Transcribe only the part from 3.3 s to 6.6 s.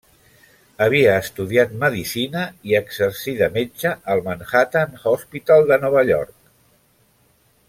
de metge al Manhattan Hospital de Nova York.